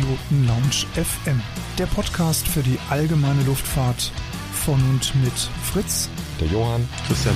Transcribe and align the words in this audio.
Privatpiloten 0.00 0.46
Lounge 0.46 0.86
FM, 0.94 1.40
der 1.78 1.86
Podcast 1.86 2.48
für 2.48 2.62
die 2.62 2.78
allgemeine 2.88 3.42
Luftfahrt 3.42 4.12
von 4.52 4.80
und 4.90 5.14
mit 5.22 5.32
Fritz, 5.62 6.08
der 6.40 6.48
Johann, 6.48 6.88
Christian. 7.06 7.34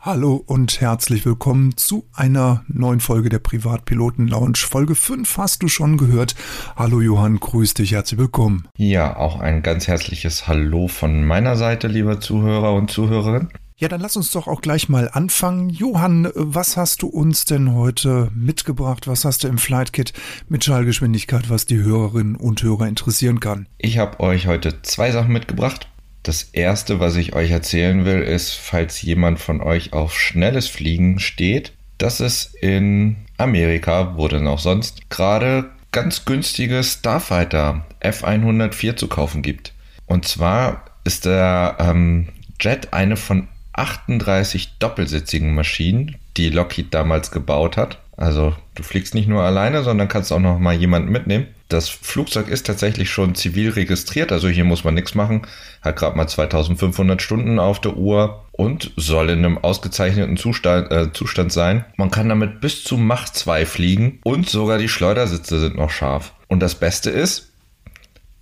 Hallo 0.00 0.42
und 0.46 0.82
herzlich 0.82 1.24
willkommen 1.24 1.76
zu 1.78 2.04
einer 2.12 2.64
neuen 2.68 3.00
Folge 3.00 3.30
der 3.30 3.38
Privatpiloten 3.38 4.28
Lounge. 4.28 4.58
Folge 4.58 4.94
5 4.94 5.38
hast 5.38 5.62
du 5.62 5.68
schon 5.68 5.96
gehört. 5.96 6.34
Hallo 6.76 7.00
Johann, 7.00 7.40
grüß 7.40 7.72
dich, 7.74 7.92
herzlich 7.92 8.20
willkommen. 8.20 8.68
Ja, 8.76 9.16
auch 9.16 9.40
ein 9.40 9.62
ganz 9.62 9.88
herzliches 9.88 10.46
Hallo 10.46 10.88
von 10.88 11.24
meiner 11.24 11.56
Seite, 11.56 11.88
lieber 11.88 12.20
Zuhörer 12.20 12.74
und 12.74 12.90
Zuhörerinnen. 12.90 13.48
Ja, 13.76 13.88
dann 13.88 14.00
lass 14.00 14.16
uns 14.16 14.30
doch 14.30 14.46
auch 14.46 14.60
gleich 14.60 14.88
mal 14.88 15.10
anfangen. 15.12 15.68
Johann, 15.68 16.30
was 16.34 16.76
hast 16.76 17.02
du 17.02 17.08
uns 17.08 17.44
denn 17.44 17.74
heute 17.74 18.30
mitgebracht? 18.32 19.08
Was 19.08 19.24
hast 19.24 19.42
du 19.42 19.48
im 19.48 19.58
Flight 19.58 19.92
Kit 19.92 20.12
mit 20.48 20.62
Schallgeschwindigkeit, 20.62 21.50
was 21.50 21.66
die 21.66 21.78
Hörerinnen 21.78 22.36
und 22.36 22.62
Hörer 22.62 22.86
interessieren 22.86 23.40
kann? 23.40 23.66
Ich 23.78 23.98
habe 23.98 24.20
euch 24.20 24.46
heute 24.46 24.80
zwei 24.82 25.10
Sachen 25.10 25.32
mitgebracht. 25.32 25.88
Das 26.22 26.44
erste, 26.52 27.00
was 27.00 27.16
ich 27.16 27.34
euch 27.34 27.50
erzählen 27.50 28.04
will, 28.04 28.22
ist, 28.22 28.52
falls 28.52 29.02
jemand 29.02 29.40
von 29.40 29.60
euch 29.60 29.92
auf 29.92 30.16
schnelles 30.16 30.68
Fliegen 30.68 31.18
steht, 31.18 31.72
dass 31.98 32.20
es 32.20 32.54
in 32.60 33.16
Amerika, 33.38 34.16
wo 34.16 34.28
denn 34.28 34.46
auch 34.46 34.60
sonst, 34.60 35.10
gerade 35.10 35.70
ganz 35.90 36.24
günstige 36.24 36.84
Starfighter 36.84 37.84
F104 38.00 38.94
zu 38.94 39.08
kaufen 39.08 39.42
gibt. 39.42 39.74
Und 40.06 40.26
zwar 40.26 40.84
ist 41.02 41.24
der 41.24 41.76
ähm, 41.80 42.28
Jet 42.60 42.92
eine 42.92 43.16
von 43.16 43.48
38 43.74 44.78
doppelsitzigen 44.78 45.54
Maschinen, 45.54 46.16
die 46.36 46.50
Lockheed 46.50 46.92
damals 46.94 47.30
gebaut 47.30 47.76
hat. 47.76 47.98
Also 48.16 48.54
du 48.76 48.82
fliegst 48.82 49.14
nicht 49.14 49.28
nur 49.28 49.42
alleine, 49.42 49.82
sondern 49.82 50.08
kannst 50.08 50.32
auch 50.32 50.38
noch 50.38 50.58
mal 50.58 50.74
jemanden 50.74 51.10
mitnehmen. 51.10 51.48
Das 51.68 51.88
Flugzeug 51.88 52.48
ist 52.48 52.66
tatsächlich 52.66 53.10
schon 53.10 53.34
zivil 53.34 53.70
registriert, 53.70 54.30
also 54.30 54.48
hier 54.48 54.64
muss 54.64 54.84
man 54.84 54.94
nichts 54.94 55.16
machen. 55.16 55.42
Hat 55.82 55.96
gerade 55.96 56.16
mal 56.16 56.28
2500 56.28 57.20
Stunden 57.20 57.58
auf 57.58 57.80
der 57.80 57.96
Uhr 57.96 58.44
und 58.52 58.92
soll 58.96 59.30
in 59.30 59.38
einem 59.38 59.58
ausgezeichneten 59.58 60.36
Zustand, 60.36 60.92
äh, 60.92 61.12
Zustand 61.12 61.52
sein. 61.52 61.84
Man 61.96 62.12
kann 62.12 62.28
damit 62.28 62.60
bis 62.60 62.84
zu 62.84 62.96
Mach 62.96 63.28
2 63.28 63.66
fliegen 63.66 64.20
und 64.22 64.48
sogar 64.48 64.78
die 64.78 64.88
Schleudersitze 64.88 65.58
sind 65.58 65.76
noch 65.76 65.90
scharf. 65.90 66.32
Und 66.46 66.60
das 66.60 66.76
Beste 66.76 67.10
ist, 67.10 67.53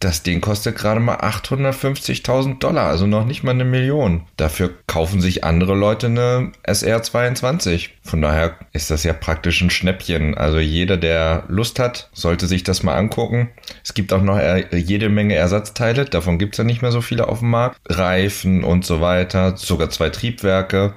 das 0.02 0.24
Ding 0.24 0.40
kostet 0.40 0.76
gerade 0.76 1.00
mal 1.00 1.18
850.000 1.18 2.58
Dollar, 2.58 2.88
also 2.88 3.06
noch 3.06 3.24
nicht 3.24 3.44
mal 3.44 3.52
eine 3.52 3.64
Million. 3.64 4.26
Dafür 4.36 4.70
kaufen 4.88 5.20
sich 5.20 5.44
andere 5.44 5.74
Leute 5.74 6.06
eine 6.06 6.52
SR22. 6.66 7.90
Von 8.02 8.20
daher 8.20 8.56
ist 8.72 8.90
das 8.90 9.04
ja 9.04 9.12
praktisch 9.12 9.60
ein 9.60 9.70
Schnäppchen. 9.70 10.36
Also 10.36 10.58
jeder, 10.58 10.96
der 10.96 11.44
Lust 11.48 11.78
hat, 11.78 12.10
sollte 12.12 12.48
sich 12.48 12.64
das 12.64 12.82
mal 12.82 12.96
angucken. 12.96 13.50
Es 13.84 13.94
gibt 13.94 14.12
auch 14.12 14.22
noch 14.22 14.40
jede 14.72 15.08
Menge 15.08 15.36
Ersatzteile, 15.36 16.04
davon 16.04 16.38
gibt 16.38 16.54
es 16.54 16.58
ja 16.58 16.64
nicht 16.64 16.82
mehr 16.82 16.92
so 16.92 17.00
viele 17.00 17.28
auf 17.28 17.38
dem 17.38 17.50
Markt. 17.50 17.78
Reifen 17.88 18.64
und 18.64 18.84
so 18.84 19.00
weiter, 19.00 19.56
sogar 19.56 19.90
zwei 19.90 20.10
Triebwerke, 20.10 20.94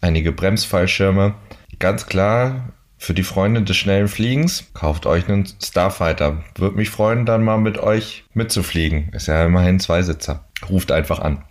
einige 0.00 0.32
Bremsfallschirme. 0.32 1.34
Ganz 1.78 2.06
klar, 2.06 2.72
für 2.98 3.14
die 3.14 3.22
Freunde 3.22 3.62
des 3.62 3.76
schnellen 3.76 4.08
Fliegens, 4.08 4.64
kauft 4.74 5.06
euch 5.06 5.28
einen 5.28 5.46
Starfighter. 5.62 6.42
Würde 6.56 6.76
mich 6.76 6.90
freuen, 6.90 7.24
dann 7.24 7.44
mal 7.44 7.56
mit 7.56 7.78
euch 7.78 8.24
mitzufliegen. 8.34 9.10
Ist 9.12 9.28
ja 9.28 9.44
immerhin 9.44 9.80
Zweisitzer. 9.80 10.44
Ruft 10.68 10.90
einfach 10.90 11.20
an. 11.20 11.44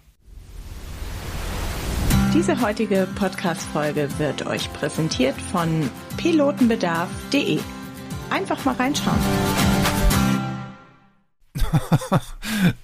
Diese 2.34 2.62
heutige 2.62 3.08
Podcast-Folge 3.16 4.10
wird 4.18 4.46
euch 4.46 4.72
präsentiert 4.74 5.36
von 5.52 5.90
pilotenbedarf.de. 6.18 7.60
Einfach 8.30 8.64
mal 8.66 8.76
reinschauen. 8.76 9.18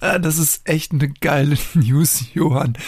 das 0.00 0.38
ist 0.38 0.66
echt 0.68 0.92
eine 0.92 1.08
geile 1.08 1.56
News, 1.74 2.24
Johann 2.32 2.78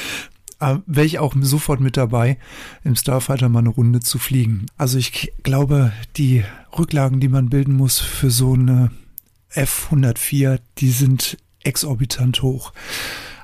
äh, 0.61 0.77
wäre 0.87 1.07
ich 1.07 1.19
auch 1.19 1.35
sofort 1.41 1.81
mit 1.81 1.97
dabei, 1.97 2.39
im 2.85 2.97
Starfighter 2.97 3.49
mal 3.49 3.61
eine 3.61 3.69
Runde 3.69 4.01
zu 4.01 4.19
fliegen. 4.19 4.67
Also 4.77 4.99
ich 4.99 5.33
glaube, 5.43 5.93
die 6.17 6.45
Rücklagen, 6.77 7.21
die 7.21 7.29
man 7.29 7.51
bilden 7.51 7.77
muss 7.77 7.99
für 7.99 8.31
so 8.31 8.55
eine 8.55 8.91
F104, 9.53 10.61
die 10.79 10.91
sind 10.91 11.39
exorbitant 11.63 12.43
hoch. 12.43 12.73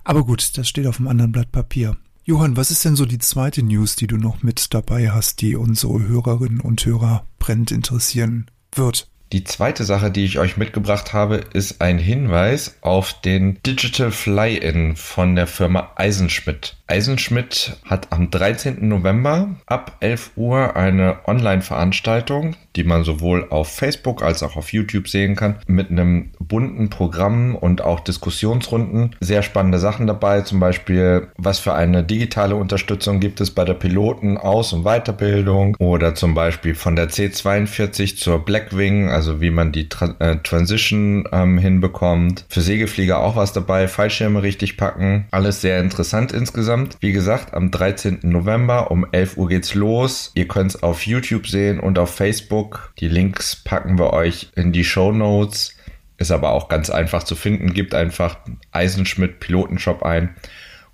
Aber 0.05 0.25
gut, 0.25 0.57
das 0.59 0.69
steht 0.69 0.87
auf 0.87 0.99
einem 0.99 1.09
anderen 1.09 1.33
Blatt 1.33 1.53
Papier. 1.53 1.97
Johann, 2.25 2.57
was 2.57 2.71
ist 2.71 2.85
denn 2.85 2.95
so 2.95 3.05
die 3.05 3.19
zweite 3.19 3.63
News, 3.63 3.97
die 3.97 4.07
du 4.07 4.17
noch 4.17 4.43
mit 4.43 4.73
dabei 4.75 5.11
hast, 5.11 5.41
die 5.41 5.57
unsere 5.57 6.07
Hörerinnen 6.07 6.61
und 6.61 6.85
Hörer 6.85 7.27
brennend 7.39 7.73
interessieren 7.73 8.47
wird? 8.75 9.09
Die 9.33 9.45
zweite 9.45 9.85
Sache, 9.85 10.11
die 10.11 10.25
ich 10.25 10.39
euch 10.39 10.59
mitgebracht 10.59 11.15
habe, 11.15 11.37
ist 11.37 11.81
ein 11.81 11.99
Hinweis 11.99 12.77
auf 12.83 13.19
den 13.23 13.59
Digital 13.63 14.13
Fly-In 14.13 14.95
von 14.95 15.35
der 15.35 15.47
Firma 15.47 15.91
Eisenschmidt. 15.97 16.77
Eisenschmidt 16.93 17.79
hat 17.87 18.09
am 18.11 18.31
13. 18.31 18.87
November 18.87 19.49
ab 19.65 19.97
11 20.01 20.33
Uhr 20.37 20.77
eine 20.77 21.27
Online-Veranstaltung, 21.27 22.55
die 22.77 22.85
man 22.85 23.03
sowohl 23.03 23.47
auf 23.49 23.69
Facebook 23.75 24.23
als 24.23 24.43
auch 24.43 24.57
auf 24.57 24.75
YouTube 24.75 25.09
sehen 25.09 25.35
kann, 25.35 25.57
mit 25.67 25.91
einem 25.91 26.33
bunten 26.39 26.91
Programm 26.91 27.57
und 27.57 27.81
auch 27.81 28.01
Diskussionsrunden. 28.01 29.17
Sehr 29.21 29.43
spannende 29.43 29.79
Sachen 29.79 30.07
dabei, 30.07 30.43
zum 30.43 30.61
Beispiel, 30.61 31.29
was 31.39 31.61
für 31.61 31.73
eine 31.73 32.05
digitale 32.05 32.57
Unterstützung 32.57 33.21
gibt 33.21 33.41
es 33.41 33.53
bei 33.53 33.65
der 33.65 33.73
Piloten 33.73 34.37
Aus- 34.37 34.75
und 34.75 34.85
Weiterbildung 34.85 35.77
oder 35.79 36.15
zum 36.15 36.35
Beispiel 36.35 36.75
von 36.75 36.95
der 36.95 37.09
C42 37.09 38.19
zur 38.19 38.45
Blackwing, 38.45 39.09
also 39.09 39.41
wie 39.41 39.51
man 39.51 39.73
die 39.73 39.89
Tra 39.89 40.15
äh, 40.19 40.37
Transition 40.43 41.25
ähm, 41.33 41.57
hinbekommt. 41.57 42.45
Für 42.51 42.61
Segelflieger 42.61 43.19
auch 43.19 43.37
was 43.37 43.55
dabei, 43.55 43.89
Fallschirme 43.89 44.43
richtig 44.43 44.77
packen. 44.77 45.25
Alles 45.31 45.63
sehr 45.63 45.81
interessant 45.81 46.33
insgesamt 46.33 46.82
insgesamt. 46.83 47.03
Wie 47.03 47.13
gesagt, 47.13 47.55
am 47.55 47.71
13. 47.71 48.21
November 48.23 48.91
um 48.91 49.07
11 49.11 49.37
Uhr 49.37 49.49
geht's 49.49 49.75
los. 49.75 50.31
Ihr 50.35 50.49
könnt 50.49 50.75
es 50.75 50.83
auf 50.83 51.07
YouTube 51.07 51.47
sehen 51.47 51.81
und 51.81 51.99
auf 51.99 52.15
Facebook. 52.15 52.93
Die 52.99 53.09
Links 53.09 53.57
packen 53.57 53.99
wir 53.99 54.13
euch 54.13 54.51
in 54.57 54.73
die 54.73 54.85
Show 54.85 55.13
Notes. 55.13 55.77
Ist 56.19 56.31
aber 56.31 56.53
auch 56.53 56.69
ganz 56.69 56.91
einfach 56.91 57.23
zu 57.23 57.35
finden. 57.35 57.73
Gebt 57.73 57.95
einfach 57.95 58.39
Eisenschmidt 58.71 59.41
Pilotenshop 59.41 60.03
ein 60.03 60.35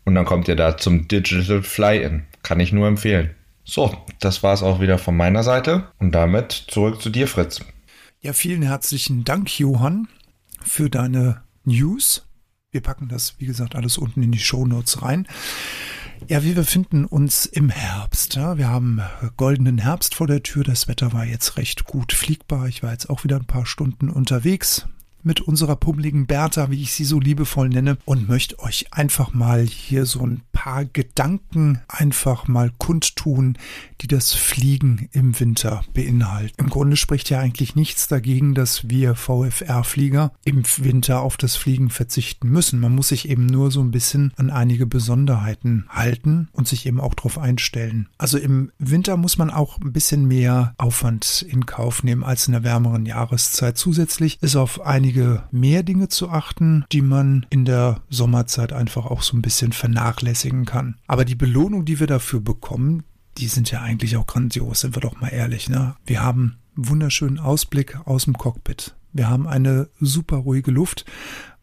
und 0.05 0.15
dann 0.15 0.25
kommt 0.25 0.49
ihr 0.49 0.57
da 0.57 0.77
zum 0.77 1.09
Digital 1.09 1.63
Fly-In. 1.63 2.25
Kann 2.43 2.61
ich 2.61 2.73
nur 2.73 2.89
empfehlen. 2.89 3.35
So, 3.65 3.95
das 4.21 4.43
war 4.43 4.55
es 4.55 4.63
auch 4.63 4.81
wieder 4.81 4.97
von 4.97 5.17
meiner 5.17 5.43
Seite 5.43 5.89
und 5.99 6.13
damit 6.13 6.53
zurück 6.53 7.03
zu 7.03 7.11
dir, 7.11 7.29
Fritz. 7.29 7.61
Ja, 8.21 8.33
vielen 8.33 8.63
herzlichen 8.63 9.25
Dank, 9.25 9.59
Johann, 9.59 10.09
für 10.65 10.89
deine 10.89 11.43
News. 11.65 12.28
Wir 12.71 12.83
packen 12.83 13.09
das, 13.09 13.35
wie 13.39 13.47
gesagt, 13.47 13.77
alles 13.77 13.97
unten 13.97 14.23
in 14.23 14.31
die 14.31 14.39
Show 14.39 14.67
Notes 14.67 15.01
rein. 15.01 15.27
Ja, 16.27 16.43
wir 16.43 16.55
befinden 16.55 17.07
uns 17.07 17.47
im 17.47 17.71
Herbst. 17.71 18.35
Ja. 18.35 18.59
Wir 18.59 18.69
haben 18.69 19.01
goldenen 19.39 19.79
Herbst 19.79 20.15
vor 20.15 20.27
der 20.27 20.43
Tür. 20.43 20.65
Das 20.65 20.87
Wetter 20.87 21.15
war 21.15 21.25
jetzt 21.25 21.57
recht 21.57 21.85
gut 21.85 22.13
fliegbar. 22.13 22.69
Ich 22.69 22.83
war 22.83 22.93
jetzt 22.93 23.09
auch 23.09 23.25
wieder 23.25 23.37
ein 23.37 23.47
paar 23.47 23.65
Stunden 23.65 24.11
unterwegs 24.11 24.87
mit 25.23 25.41
unserer 25.41 25.77
pummeligen 25.77 26.27
Bertha, 26.27 26.71
wie 26.71 26.83
ich 26.83 26.93
sie 26.93 27.05
so 27.05 27.19
liebevoll 27.19 27.71
nenne, 27.71 27.97
und 28.05 28.29
möchte 28.29 28.59
euch 28.59 28.93
einfach 28.93 29.33
mal 29.33 29.63
hier 29.63 30.05
so 30.05 30.25
ein 30.27 30.43
paar 30.53 30.85
Gedanken 30.85 31.81
einfach 31.89 32.49
mal 32.49 32.71
kundtun, 32.77 33.57
die 34.01 34.07
das 34.07 34.35
Fliegen 34.35 35.09
im 35.13 35.39
Winter 35.39 35.83
beinhalten. 35.93 36.55
Im 36.59 36.71
Grunde 36.71 36.97
spricht 36.97 37.31
ja 37.31 37.41
eigentlich 37.41 37.75
nichts 37.75 38.09
dagegen, 38.09 38.55
dass 38.55 38.89
wir 38.89 39.15
VFR-Flieger 39.15 40.33
im 40.45 40.63
Winter 40.79 41.21
auf 41.21 41.37
das 41.37 41.57
Fliegen 41.57 41.91
verzichten 41.91 42.49
müssen. 42.49 42.81
Man 42.81 42.95
muss 42.95 43.09
sich 43.09 43.29
eben 43.29 43.47
nur 43.47 43.71
so 43.71 43.81
ein 43.81 43.91
bisschen 43.91 44.33
an 44.37 44.51
einige 44.51 44.87
Besonderheiten 44.87 45.87
halten 45.89 46.49
und 46.53 46.69
sich 46.69 46.87
eben 46.87 47.01
auch 47.01 47.15
darauf 47.15 47.39
einstellen. 47.39 48.09
Also 48.19 48.39
im 48.39 48.71
Winter 48.79 49.17
muss 49.17 49.39
man 49.39 49.51
auch 49.51 49.81
ein 49.81 49.93
bisschen 49.93 50.27
mehr 50.27 50.75
Aufwand 50.79 51.45
in 51.49 51.67
Kauf 51.67 52.03
nehmen 52.03 52.25
als 52.25 52.47
in 52.47 52.53
der 52.53 52.65
wärmeren 52.65 53.07
Jahreszeit. 53.07 53.77
Zusätzlich 53.77 54.39
ist 54.41 54.57
auf 54.57 54.81
einige 54.81 55.43
mehr 55.51 55.83
Dinge 55.83 56.09
zu 56.09 56.31
achten, 56.31 56.85
die 56.93 57.03
man 57.03 57.47
in 57.51 57.65
der 57.65 58.03
Sommerzeit 58.11 58.73
einfach 58.73 59.07
auch 59.07 59.23
so 59.23 59.37
ein 59.37 59.43
bisschen 59.43 59.73
vernachlässigen 59.73 60.65
kann. 60.65 60.97
Aber 61.07 61.25
die 61.25 61.35
Belohnung, 61.35 61.85
die 61.85 62.01
wir 62.01 62.07
dafür 62.07 62.41
bekommen, 62.41 63.05
die 63.39 63.49
sind 63.49 63.71
ja 63.71 63.81
eigentlich 63.81 64.17
auch 64.17 64.27
grandios, 64.27 64.81
sind 64.81 64.97
wir 64.97 65.01
doch 65.01 65.21
mal 65.21 65.29
ehrlich. 65.29 65.69
Ne? 65.69 65.95
Wir 66.05 66.23
haben 66.23 66.59
wunderschönen 66.75 67.39
Ausblick 67.39 67.99
aus 68.05 68.25
dem 68.25 68.37
Cockpit. 68.37 68.95
Wir 69.13 69.31
haben 69.31 69.47
eine 69.47 69.89
super 70.01 70.37
ruhige 70.37 70.71
Luft, 70.71 71.05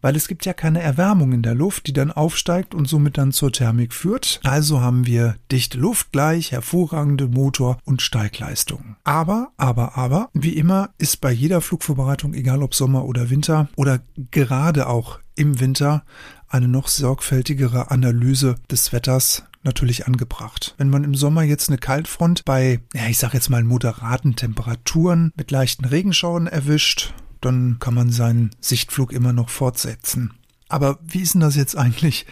weil 0.01 0.15
es 0.15 0.27
gibt 0.27 0.45
ja 0.45 0.53
keine 0.53 0.81
Erwärmung 0.81 1.31
in 1.31 1.41
der 1.41 1.55
Luft, 1.55 1.87
die 1.87 1.93
dann 1.93 2.11
aufsteigt 2.11 2.75
und 2.75 2.87
somit 2.87 3.17
dann 3.17 3.31
zur 3.31 3.51
Thermik 3.51 3.93
führt. 3.93 4.39
Also 4.43 4.81
haben 4.81 5.05
wir 5.05 5.35
dichte 5.51 5.77
Luft 5.77 6.11
gleich, 6.11 6.51
hervorragende 6.51 7.27
Motor- 7.27 7.77
und 7.85 8.01
Steigleistung. 8.01 8.97
Aber, 9.03 9.51
aber, 9.57 9.97
aber, 9.97 10.29
wie 10.33 10.53
immer 10.53 10.89
ist 10.97 11.21
bei 11.21 11.31
jeder 11.31 11.61
Flugvorbereitung, 11.61 12.33
egal 12.33 12.61
ob 12.61 12.75
Sommer 12.75 13.05
oder 13.05 13.29
Winter 13.29 13.69
oder 13.75 13.99
gerade 14.31 14.87
auch 14.87 15.19
im 15.35 15.59
Winter, 15.59 16.03
eine 16.47 16.67
noch 16.67 16.87
sorgfältigere 16.87 17.91
Analyse 17.91 18.55
des 18.69 18.93
Wetters 18.93 19.43
natürlich 19.65 20.07
angebracht. 20.07 20.75
Wenn 20.77 20.89
man 20.89 21.03
im 21.03 21.15
Sommer 21.15 21.43
jetzt 21.43 21.69
eine 21.69 21.77
Kaltfront 21.77 22.45
bei, 22.45 22.79
ja, 22.93 23.07
ich 23.07 23.17
sag 23.17 23.33
jetzt 23.33 23.49
mal 23.49 23.63
moderaten 23.63 24.35
Temperaturen 24.35 25.31
mit 25.35 25.51
leichten 25.51 25.85
Regenschauern 25.85 26.47
erwischt, 26.47 27.13
dann 27.41 27.77
kann 27.79 27.93
man 27.93 28.11
seinen 28.11 28.51
Sichtflug 28.59 29.11
immer 29.11 29.33
noch 29.33 29.49
fortsetzen. 29.49 30.33
Aber 30.69 30.99
wie 31.05 31.19
ist 31.19 31.33
denn 31.33 31.41
das 31.41 31.55
jetzt 31.55 31.77
eigentlich, 31.77 32.25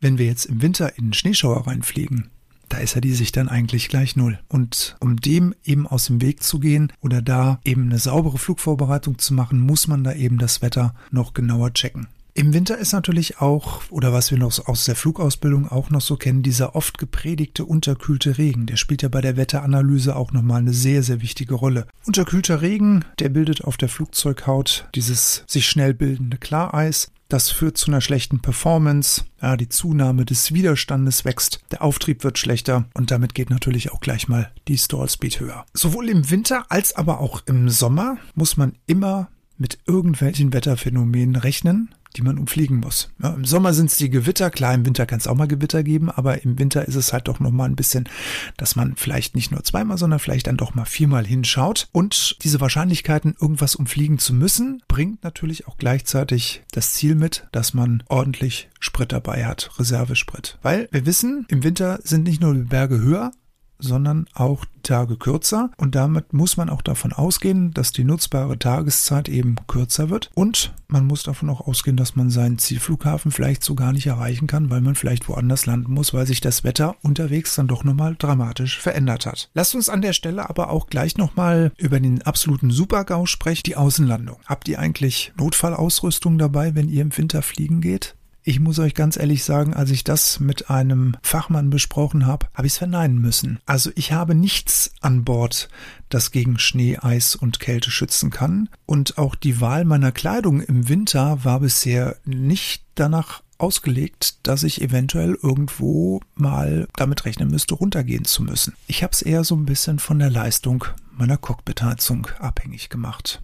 wenn 0.00 0.18
wir 0.18 0.26
jetzt 0.26 0.46
im 0.46 0.62
Winter 0.62 0.96
in 0.96 1.08
den 1.08 1.12
Schneeschauer 1.12 1.66
reinfliegen? 1.66 2.30
Da 2.68 2.78
ist 2.78 2.94
ja 2.94 3.00
die 3.00 3.14
Sicht 3.14 3.36
dann 3.36 3.48
eigentlich 3.48 3.88
gleich 3.88 4.16
null. 4.16 4.40
Und 4.48 4.96
um 5.00 5.16
dem 5.16 5.54
eben 5.64 5.86
aus 5.86 6.06
dem 6.06 6.20
Weg 6.20 6.42
zu 6.42 6.58
gehen 6.58 6.92
oder 7.00 7.22
da 7.22 7.60
eben 7.64 7.84
eine 7.84 7.98
saubere 7.98 8.38
Flugvorbereitung 8.38 9.18
zu 9.18 9.34
machen, 9.34 9.60
muss 9.60 9.86
man 9.86 10.02
da 10.02 10.12
eben 10.12 10.38
das 10.38 10.62
Wetter 10.62 10.94
noch 11.10 11.32
genauer 11.32 11.72
checken. 11.74 12.08
Im 12.36 12.52
Winter 12.52 12.76
ist 12.76 12.92
natürlich 12.92 13.40
auch, 13.40 13.80
oder 13.88 14.12
was 14.12 14.30
wir 14.30 14.36
noch 14.36 14.68
aus 14.68 14.84
der 14.84 14.94
Flugausbildung 14.94 15.70
auch 15.70 15.88
noch 15.88 16.02
so 16.02 16.16
kennen, 16.16 16.42
dieser 16.42 16.76
oft 16.76 16.98
gepredigte 16.98 17.64
unterkühlte 17.64 18.36
Regen. 18.36 18.66
Der 18.66 18.76
spielt 18.76 19.00
ja 19.00 19.08
bei 19.08 19.22
der 19.22 19.38
Wetteranalyse 19.38 20.14
auch 20.14 20.32
nochmal 20.32 20.60
eine 20.60 20.74
sehr, 20.74 21.02
sehr 21.02 21.22
wichtige 21.22 21.54
Rolle. 21.54 21.86
Unterkühlter 22.04 22.60
Regen, 22.60 23.06
der 23.20 23.30
bildet 23.30 23.64
auf 23.64 23.78
der 23.78 23.88
Flugzeughaut 23.88 24.86
dieses 24.94 25.44
sich 25.46 25.66
schnell 25.66 25.94
bildende 25.94 26.36
Klareis. 26.36 27.10
Das 27.30 27.50
führt 27.50 27.78
zu 27.78 27.90
einer 27.90 28.02
schlechten 28.02 28.40
Performance. 28.40 29.24
Ja, 29.40 29.56
die 29.56 29.70
Zunahme 29.70 30.26
des 30.26 30.52
Widerstandes 30.52 31.24
wächst, 31.24 31.60
der 31.70 31.80
Auftrieb 31.80 32.22
wird 32.22 32.36
schlechter 32.36 32.84
und 32.92 33.10
damit 33.10 33.34
geht 33.34 33.48
natürlich 33.48 33.92
auch 33.92 34.00
gleich 34.00 34.28
mal 34.28 34.52
die 34.68 34.76
Stallspeed 34.76 35.40
höher. 35.40 35.64
Sowohl 35.72 36.10
im 36.10 36.30
Winter 36.30 36.66
als 36.68 36.94
aber 36.96 37.18
auch 37.18 37.44
im 37.46 37.70
Sommer 37.70 38.18
muss 38.34 38.58
man 38.58 38.74
immer 38.86 39.30
mit 39.56 39.78
irgendwelchen 39.86 40.52
Wetterphänomenen 40.52 41.36
rechnen 41.36 41.94
die 42.16 42.22
man 42.22 42.38
umfliegen 42.38 42.78
muss. 42.78 43.10
Ja, 43.22 43.34
Im 43.34 43.44
Sommer 43.44 43.74
sind 43.74 43.90
es 43.90 43.96
die 43.96 44.10
Gewitter, 44.10 44.50
klar, 44.50 44.74
im 44.74 44.86
Winter 44.86 45.06
kann 45.06 45.18
es 45.18 45.26
auch 45.26 45.34
mal 45.34 45.48
Gewitter 45.48 45.82
geben, 45.82 46.10
aber 46.10 46.42
im 46.42 46.58
Winter 46.58 46.86
ist 46.86 46.94
es 46.94 47.12
halt 47.12 47.28
doch 47.28 47.40
nochmal 47.40 47.68
ein 47.68 47.76
bisschen, 47.76 48.08
dass 48.56 48.76
man 48.76 48.96
vielleicht 48.96 49.34
nicht 49.34 49.50
nur 49.50 49.62
zweimal, 49.62 49.98
sondern 49.98 50.18
vielleicht 50.18 50.46
dann 50.46 50.56
doch 50.56 50.74
mal 50.74 50.84
viermal 50.84 51.26
hinschaut. 51.26 51.88
Und 51.92 52.36
diese 52.42 52.60
Wahrscheinlichkeiten, 52.60 53.34
irgendwas 53.40 53.76
umfliegen 53.76 54.18
zu 54.18 54.34
müssen, 54.34 54.82
bringt 54.88 55.22
natürlich 55.24 55.68
auch 55.68 55.78
gleichzeitig 55.78 56.62
das 56.72 56.94
Ziel 56.94 57.14
mit, 57.14 57.46
dass 57.52 57.74
man 57.74 58.02
ordentlich 58.08 58.68
Sprit 58.80 59.12
dabei 59.12 59.46
hat, 59.46 59.70
Reservesprit. 59.78 60.58
Weil 60.62 60.88
wir 60.90 61.06
wissen, 61.06 61.46
im 61.48 61.62
Winter 61.62 61.98
sind 62.02 62.22
nicht 62.22 62.40
nur 62.40 62.54
die 62.54 62.60
Berge 62.62 63.00
höher, 63.00 63.32
sondern 63.78 64.26
auch 64.34 64.64
Tage 64.82 65.16
kürzer 65.16 65.70
und 65.76 65.94
damit 65.94 66.32
muss 66.32 66.56
man 66.56 66.70
auch 66.70 66.82
davon 66.82 67.12
ausgehen, 67.12 67.72
dass 67.72 67.92
die 67.92 68.04
nutzbare 68.04 68.58
Tageszeit 68.58 69.28
eben 69.28 69.56
kürzer 69.66 70.10
wird 70.10 70.30
und 70.34 70.72
man 70.88 71.06
muss 71.06 71.24
davon 71.24 71.50
auch 71.50 71.66
ausgehen, 71.66 71.96
dass 71.96 72.14
man 72.14 72.30
seinen 72.30 72.58
Zielflughafen 72.58 73.32
vielleicht 73.32 73.64
so 73.64 73.74
gar 73.74 73.92
nicht 73.92 74.06
erreichen 74.06 74.46
kann, 74.46 74.70
weil 74.70 74.80
man 74.80 74.94
vielleicht 74.94 75.28
woanders 75.28 75.66
landen 75.66 75.92
muss, 75.92 76.14
weil 76.14 76.26
sich 76.26 76.40
das 76.40 76.62
Wetter 76.62 76.94
unterwegs 77.02 77.56
dann 77.56 77.66
doch 77.66 77.82
nochmal 77.82 78.14
dramatisch 78.16 78.78
verändert 78.78 79.26
hat. 79.26 79.50
Lasst 79.54 79.74
uns 79.74 79.88
an 79.88 80.02
der 80.02 80.12
Stelle 80.12 80.48
aber 80.48 80.70
auch 80.70 80.86
gleich 80.86 81.16
nochmal 81.16 81.72
über 81.76 81.98
den 81.98 82.22
absoluten 82.22 82.70
Supergau 82.70 83.26
sprechen, 83.26 83.64
die 83.66 83.76
Außenlandung. 83.76 84.36
Habt 84.46 84.68
ihr 84.68 84.78
eigentlich 84.78 85.32
Notfallausrüstung 85.36 86.38
dabei, 86.38 86.74
wenn 86.74 86.88
ihr 86.88 87.02
im 87.02 87.16
Winter 87.16 87.42
fliegen 87.42 87.80
geht? 87.80 88.14
Ich 88.48 88.60
muss 88.60 88.78
euch 88.78 88.94
ganz 88.94 89.16
ehrlich 89.16 89.42
sagen, 89.42 89.74
als 89.74 89.90
ich 89.90 90.04
das 90.04 90.38
mit 90.38 90.70
einem 90.70 91.16
Fachmann 91.20 91.68
besprochen 91.68 92.26
habe, 92.26 92.46
habe 92.54 92.68
ich 92.68 92.74
es 92.74 92.78
verneinen 92.78 93.20
müssen. 93.20 93.58
Also 93.66 93.90
ich 93.96 94.12
habe 94.12 94.36
nichts 94.36 94.92
an 95.00 95.24
Bord, 95.24 95.68
das 96.10 96.30
gegen 96.30 96.56
Schnee, 96.60 96.96
Eis 96.96 97.34
und 97.34 97.58
Kälte 97.58 97.90
schützen 97.90 98.30
kann. 98.30 98.68
Und 98.86 99.18
auch 99.18 99.34
die 99.34 99.60
Wahl 99.60 99.84
meiner 99.84 100.12
Kleidung 100.12 100.60
im 100.60 100.88
Winter 100.88 101.44
war 101.44 101.58
bisher 101.58 102.18
nicht 102.24 102.84
danach 102.94 103.42
ausgelegt, 103.58 104.46
dass 104.46 104.62
ich 104.62 104.80
eventuell 104.80 105.36
irgendwo 105.42 106.20
mal 106.36 106.86
damit 106.94 107.24
rechnen 107.24 107.50
müsste, 107.50 107.74
runtergehen 107.74 108.26
zu 108.26 108.44
müssen. 108.44 108.74
Ich 108.86 109.02
habe 109.02 109.12
es 109.12 109.22
eher 109.22 109.42
so 109.42 109.56
ein 109.56 109.66
bisschen 109.66 109.98
von 109.98 110.20
der 110.20 110.30
Leistung 110.30 110.84
meiner 111.10 111.36
Cockpit-Heizung 111.36 112.28
abhängig 112.38 112.90
gemacht 112.90 113.42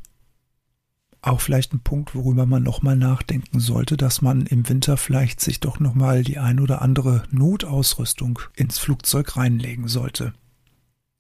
auch 1.23 1.41
vielleicht 1.41 1.73
ein 1.73 1.81
Punkt, 1.81 2.15
worüber 2.15 2.47
man 2.47 2.63
nochmal 2.63 2.97
nachdenken 2.97 3.61
sollte, 3.61 3.97
dass 3.97 4.23
man 4.23 4.47
im 4.47 4.69
Winter 4.69 4.97
vielleicht 4.97 5.41
sich 5.41 5.61
doch 5.61 5.81
nochmal 5.81 6.23
die 6.23 6.39
ein 6.39 6.61
oder 6.61 6.83
andere 6.83 7.23
Notausrüstung 7.31 8.41
ins 8.57 8.79
Flugzeug 8.79 9.37
reinlegen 9.37 9.89
sollte. 9.89 10.35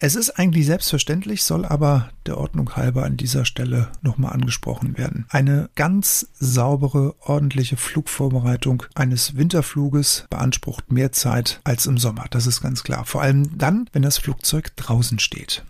Es 0.05 0.17
ist 0.17 0.31
eigentlich 0.31 0.67
selbstverständlich, 0.67 1.45
soll 1.45 1.65
aber 1.65 2.11
der 2.27 2.37
Ordnung 2.37 2.75
halber 2.75 3.05
an 3.05 3.17
dieser 3.17 3.45
Stelle 3.45 3.93
nochmal 4.03 4.33
angesprochen 4.33 4.99
werden. 4.99 5.27
Eine 5.29 5.71
ganz 5.77 6.27
saubere, 6.33 7.15
ordentliche 7.21 7.77
Flugvorbereitung 7.77 8.83
eines 8.97 9.37
Winterfluges 9.37 10.27
beansprucht 10.29 10.91
mehr 10.91 11.13
Zeit 11.13 11.61
als 11.63 11.87
im 11.87 11.99
Sommer. 11.99 12.25
Das 12.31 12.49
ist 12.49 12.61
ganz 12.61 12.83
klar. 12.83 13.05
Vor 13.05 13.23
allem 13.23 13.57
dann, 13.57 13.89
wenn 13.93 14.03
das 14.03 14.19
Flugzeug 14.19 14.75
draußen 14.75 15.21
steht. 15.21 15.65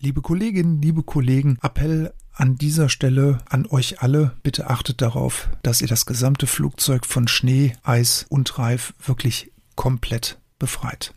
Liebe 0.00 0.22
Kolleginnen, 0.22 0.80
liebe 0.80 1.02
Kollegen, 1.02 1.58
Appell 1.62 2.14
an 2.36 2.56
dieser 2.56 2.88
Stelle 2.90 3.38
an 3.48 3.66
euch 3.66 4.02
alle, 4.02 4.36
bitte 4.42 4.68
achtet 4.68 5.00
darauf, 5.00 5.48
dass 5.62 5.80
ihr 5.80 5.88
das 5.88 6.04
gesamte 6.04 6.46
Flugzeug 6.46 7.06
von 7.06 7.28
Schnee, 7.28 7.74
Eis 7.82 8.26
und 8.28 8.58
Reif 8.58 8.94
wirklich 9.04 9.52
komplett 9.74 10.38
befreit. 10.58 11.14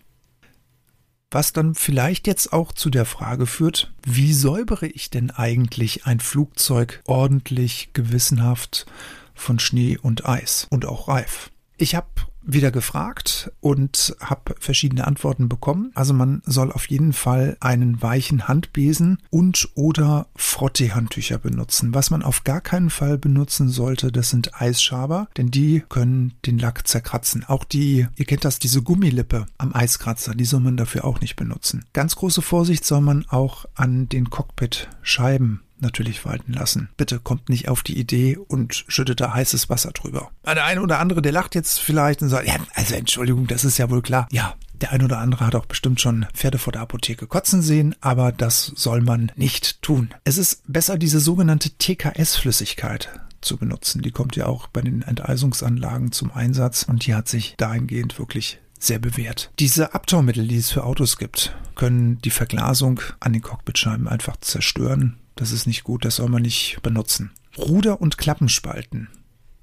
Was 1.30 1.54
dann 1.54 1.76
vielleicht 1.76 2.26
jetzt 2.26 2.54
auch 2.54 2.72
zu 2.72 2.90
der 2.90 3.06
Frage 3.06 3.46
führt, 3.46 3.94
wie 4.04 4.34
säubere 4.34 4.88
ich 4.88 5.10
denn 5.10 5.30
eigentlich 5.30 6.06
ein 6.06 6.22
Flugzeug 6.22 7.04
ordentlich, 7.06 7.92
gewissenhaft 7.94 8.88
von 9.36 9.60
Schnee 9.60 9.98
und 9.98 10.26
Eis 10.26 10.68
und 10.72 10.86
auch 10.86 11.08
Reif? 11.08 11.52
Ich 11.78 11.96
habe 11.96 12.08
wieder 12.42 12.72
gefragt 12.72 13.52
und 13.60 14.16
habe 14.20 14.56
verschiedene 14.60 15.06
Antworten 15.06 15.50
bekommen. 15.50 15.92
Also 15.96 16.14
man 16.14 16.42
soll 16.46 16.72
auf 16.72 16.90
jeden 16.90 17.14
Fall 17.14 17.58
einen 17.60 18.02
weichen 18.02 18.48
Handbesen 18.48 19.20
und 19.30 19.70
oder 19.76 20.28
Frottee-Handtücher 20.36 21.38
benutzen. 21.38 21.94
Was 21.94 22.10
man 22.10 22.24
auf 22.24 22.44
gar 22.44 22.62
keinen 22.62 22.90
Fall 22.90 23.18
benutzen 23.18 23.70
sollte, 23.70 24.12
das 24.12 24.30
sind 24.30 24.62
Eisschaber, 24.62 25.28
denn 25.38 25.52
die 25.52 25.84
können 25.90 26.34
den 26.46 26.58
Lack 26.58 26.88
zerkratzen. 26.88 27.44
Auch 27.46 27.64
die, 27.64 28.08
ihr 28.16 28.26
kennt 28.26 28.46
das, 28.46 28.60
diese 28.60 28.82
Gummilippe 28.82 29.46
am 29.58 29.76
Eiskratzer, 29.76 30.36
die 30.36 30.46
soll 30.46 30.62
man 30.62 30.78
dafür 30.78 31.06
auch 31.06 31.22
nicht 31.22 31.36
benutzen. 31.36 31.86
Ganz 31.94 32.16
große 32.16 32.42
Vorsicht 32.42 32.86
soll 32.86 33.02
man 33.02 33.26
auch 33.30 33.66
an 33.76 34.10
den 34.10 34.30
Cockpit-Scheiben 34.30 35.62
natürlich 35.82 36.26
walten 36.26 36.54
lassen. 36.54 36.90
Bitte 36.98 37.20
kommt 37.20 37.50
nicht 37.50 37.70
auf 37.70 37.84
die 37.84 37.98
Idee 37.98 38.38
und 38.38 38.86
schüttet 38.88 39.22
da 39.22 39.34
heißes 39.34 39.70
Wasser 39.70 39.92
drüber. 39.92 40.32
Der 40.46 40.66
eine 40.66 40.82
oder 40.82 41.00
andere, 41.00 41.22
der 41.22 41.32
lacht 41.32 41.56
jetzt 41.56 41.80
vielleicht 41.80 42.22
und 42.22 42.30
sagt, 42.30 42.48
ja, 42.48 42.56
also 42.76 42.96
Entschuldigung, 42.96 43.48
das 43.48 43.66
ist 43.66 43.78
ja 43.78 43.90
wohl 43.90 44.02
klar. 44.02 44.28
Ja, 44.32 44.56
der 44.82 44.92
ein 44.92 45.04
oder 45.04 45.20
andere 45.20 45.46
hat 45.46 45.56
auch 45.56 45.66
bestimmt 45.66 46.00
schon 46.00 46.26
Pferde 46.34 46.58
vor 46.58 46.72
der 46.72 46.82
Apotheke 46.82 47.28
kotzen 47.28 47.62
sehen, 47.62 47.96
aber 48.02 48.32
das 48.32 48.72
soll 48.76 49.02
man 49.02 49.32
nicht 49.36 49.82
tun. 49.82 50.14
Es 50.24 50.38
ist 50.38 50.64
besser, 50.72 50.98
diese 50.98 51.20
sogenannte 51.20 51.72
TKS-Flüssigkeit 51.72 53.10
zu 53.42 53.58
benutzen. 53.58 54.02
Die 54.02 54.12
kommt 54.12 54.36
ja 54.36 54.46
auch 54.46 54.68
bei 54.68 54.82
den 54.82 55.02
Enteisungsanlagen 55.02 56.12
zum 56.12 56.32
Einsatz 56.32 56.84
und 56.84 57.06
die 57.06 57.16
hat 57.16 57.28
sich 57.28 57.56
dahingehend 57.58 58.20
wirklich 58.20 58.60
sehr 58.80 59.00
bewährt. 59.00 59.52
Diese 59.60 59.94
Abtaumittel, 59.94 60.48
die 60.48 60.58
es 60.58 60.72
für 60.72 60.86
Autos 60.86 61.18
gibt, 61.18 61.56
können 61.76 62.20
die 62.22 62.30
Verglasung 62.30 63.02
an 63.20 63.34
den 63.34 63.42
Cockpitscheiben 63.42 64.08
einfach 64.08 64.38
zerstören. 64.38 65.18
Das 65.40 65.54
ist 65.54 65.68
nicht 65.68 65.86
gut, 65.86 66.04
das 66.04 66.18
soll 66.18 66.28
man 66.28 66.42
nicht 66.42 66.80
benutzen. 66.84 67.32
Ruder- 67.58 68.02
und 68.02 68.18
Klappenspalten. 68.18 69.08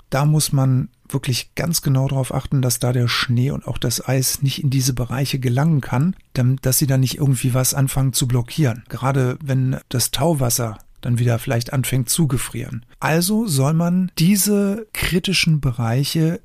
Da 0.09 0.25
muss 0.25 0.50
man 0.50 0.88
wirklich 1.06 1.54
ganz 1.54 1.83
genau 1.83 2.09
darauf 2.09 2.33
achten, 2.33 2.62
dass 2.62 2.78
da 2.78 2.95
der 2.95 3.09
Schnee 3.09 3.50
und 3.50 3.66
auch 3.66 3.76
das 3.76 4.09
Eis 4.09 4.40
nicht 4.40 4.64
in 4.64 4.71
diese 4.71 4.95
Bereiche 4.95 5.38
gelangen 5.38 5.83
kann, 5.83 6.16
dass 6.33 6.78
sie 6.78 6.87
da 6.87 6.97
nicht 6.97 7.18
irgendwie 7.18 7.52
was 7.52 7.75
anfangen 7.75 8.14
zu 8.14 8.26
blockieren. 8.26 8.85
Gerade 8.88 9.37
wenn 9.45 9.76
das 9.90 10.12
Tauwasser 10.12 10.78
dann 11.02 11.18
wieder 11.18 11.38
vielleicht 11.38 11.75
anfängt 11.75 12.09
zu 12.09 12.26
gefrieren. 12.26 12.87
Also 12.99 13.47
soll 13.47 13.75
man 13.75 14.11
diese 14.18 14.87
kritischen 14.95 15.61
Bereiche 15.61 16.40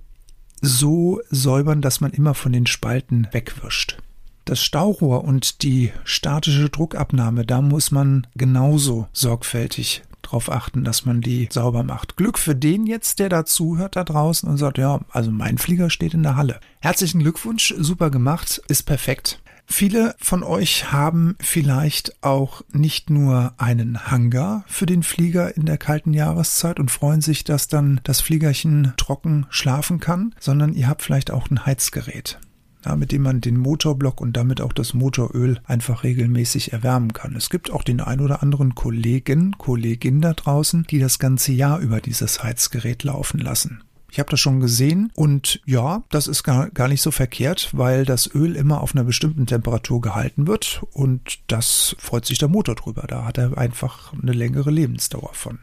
so 0.61 1.21
säubern, 1.29 1.81
dass 1.81 2.01
man 2.01 2.11
immer 2.11 2.33
von 2.33 2.51
den 2.51 2.67
Spalten 2.67 3.29
wegwischt. 3.31 3.97
Das 4.45 4.62
Staurohr 4.62 5.24
und 5.24 5.63
die 5.63 5.91
statische 6.03 6.69
Druckabnahme, 6.69 7.45
da 7.45 7.62
muss 7.62 7.91
man 7.91 8.27
genauso 8.36 9.07
sorgfältig 9.13 10.03
darauf 10.21 10.51
achten, 10.51 10.83
dass 10.83 11.05
man 11.05 11.21
die 11.21 11.48
sauber 11.51 11.83
macht. 11.83 12.15
Glück 12.15 12.38
für 12.38 12.55
den 12.55 12.86
jetzt, 12.86 13.19
der 13.19 13.29
dazuhört 13.29 13.95
da 13.95 14.03
draußen 14.03 14.50
und 14.50 14.57
sagt, 14.57 14.77
ja, 14.77 15.01
also 15.12 15.31
mein 15.31 15.57
Flieger 15.57 15.89
steht 15.89 16.13
in 16.13 16.24
der 16.24 16.36
Halle. 16.36 16.60
Herzlichen 16.79 17.19
Glückwunsch, 17.19 17.74
super 17.77 18.10
gemacht, 18.10 18.62
ist 18.67 18.83
perfekt. 18.83 19.41
Viele 19.67 20.15
von 20.19 20.43
euch 20.43 20.91
haben 20.91 21.36
vielleicht 21.39 22.24
auch 22.24 22.62
nicht 22.74 23.10
nur 23.10 23.53
einen 23.57 24.12
Hangar 24.12 24.65
für 24.67 24.86
den 24.86 25.01
Flieger 25.01 25.55
in 25.55 25.65
der 25.65 25.77
kalten 25.77 26.13
Jahreszeit 26.13 26.79
und 26.79 26.91
freuen 26.91 27.21
sich, 27.21 27.45
dass 27.45 27.69
dann 27.69 28.01
das 28.03 28.19
Fliegerchen 28.19 28.93
trocken 28.98 29.45
schlafen 29.50 30.00
kann, 30.00 30.36
sondern 30.39 30.74
ihr 30.74 30.89
habt 30.89 31.03
vielleicht 31.03 31.31
auch 31.31 31.50
ein 31.50 31.65
Heizgerät 31.65 32.39
ja, 32.85 32.95
mit 32.95 33.11
dem 33.11 33.23
man 33.23 33.41
den 33.41 33.57
Motorblock 33.57 34.21
und 34.21 34.35
damit 34.38 34.61
auch 34.61 34.73
das 34.73 34.93
Motoröl 34.93 35.59
einfach 35.65 36.03
regelmäßig 36.03 36.73
erwärmen 36.73 37.13
kann. 37.13 37.35
Es 37.35 37.50
gibt 37.50 37.71
auch 37.71 37.83
den 37.83 38.01
ein 38.01 38.19
oder 38.19 38.41
anderen 38.41 38.75
Kollegen, 38.75 39.57
Kollegin 39.57 40.21
da 40.21 40.33
draußen, 40.33 40.85
die 40.89 41.00
das 41.00 41.19
ganze 41.19 41.51
Jahr 41.51 41.79
über 41.79 42.01
dieses 42.01 42.43
Heizgerät 42.43 43.03
laufen 43.03 43.39
lassen. 43.39 43.83
Ich 44.11 44.19
habe 44.19 44.29
das 44.29 44.41
schon 44.41 44.59
gesehen 44.59 45.09
und 45.15 45.61
ja, 45.65 46.03
das 46.09 46.27
ist 46.27 46.43
gar, 46.43 46.69
gar 46.69 46.89
nicht 46.89 47.01
so 47.01 47.11
verkehrt, 47.11 47.69
weil 47.71 48.03
das 48.03 48.29
Öl 48.35 48.57
immer 48.57 48.81
auf 48.81 48.93
einer 48.93 49.05
bestimmten 49.05 49.45
Temperatur 49.45 50.01
gehalten 50.01 50.47
wird 50.47 50.83
und 50.91 51.39
das 51.47 51.95
freut 51.97 52.25
sich 52.25 52.38
der 52.38 52.50
Motor 52.50 52.75
drüber. 52.75 53.05
Da 53.07 53.23
hat 53.23 53.38
er 53.38 53.57
einfach 53.57 54.11
eine 54.21 54.33
längere 54.33 54.69
Lebensdauer 54.69 55.33
von. 55.33 55.59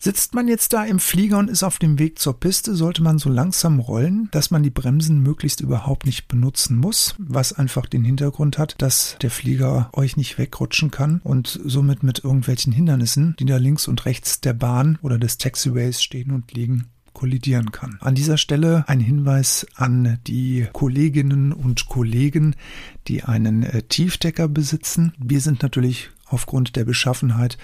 Sitzt 0.00 0.32
man 0.32 0.46
jetzt 0.46 0.72
da 0.72 0.84
im 0.84 1.00
Flieger 1.00 1.38
und 1.38 1.50
ist 1.50 1.64
auf 1.64 1.78
dem 1.78 1.98
Weg 1.98 2.20
zur 2.20 2.38
Piste, 2.38 2.74
sollte 2.76 3.02
man 3.02 3.18
so 3.18 3.28
langsam 3.28 3.80
rollen, 3.80 4.28
dass 4.30 4.52
man 4.52 4.62
die 4.62 4.70
Bremsen 4.70 5.22
möglichst 5.22 5.60
überhaupt 5.60 6.06
nicht 6.06 6.28
benutzen 6.28 6.76
muss, 6.76 7.16
was 7.18 7.52
einfach 7.52 7.86
den 7.86 8.04
Hintergrund 8.04 8.58
hat, 8.58 8.76
dass 8.78 9.16
der 9.20 9.30
Flieger 9.30 9.90
euch 9.92 10.16
nicht 10.16 10.38
wegrutschen 10.38 10.92
kann 10.92 11.20
und 11.24 11.60
somit 11.64 12.04
mit 12.04 12.22
irgendwelchen 12.22 12.72
Hindernissen, 12.72 13.34
die 13.40 13.44
da 13.44 13.56
links 13.56 13.88
und 13.88 14.04
rechts 14.04 14.40
der 14.40 14.52
Bahn 14.52 14.98
oder 15.02 15.18
des 15.18 15.38
Taxiways 15.38 16.00
stehen 16.00 16.30
und 16.30 16.52
liegen, 16.52 16.86
kollidieren 17.12 17.72
kann. 17.72 17.98
An 18.00 18.14
dieser 18.14 18.36
Stelle 18.36 18.84
ein 18.86 19.00
Hinweis 19.00 19.66
an 19.74 20.20
die 20.28 20.68
Kolleginnen 20.72 21.52
und 21.52 21.88
Kollegen, 21.88 22.54
die 23.08 23.24
einen 23.24 23.64
äh, 23.64 23.82
Tiefdecker 23.82 24.46
besitzen. 24.46 25.12
Wir 25.18 25.40
sind 25.40 25.62
natürlich 25.62 26.10
aufgrund 26.30 26.76
der 26.76 26.84
Beschaffenheit 26.84 27.58